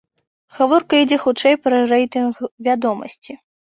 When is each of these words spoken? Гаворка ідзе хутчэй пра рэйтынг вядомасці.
Гаворка 0.59 0.93
ідзе 1.03 1.21
хутчэй 1.25 1.61
пра 1.69 1.85
рэйтынг 1.95 2.45
вядомасці. 2.73 3.43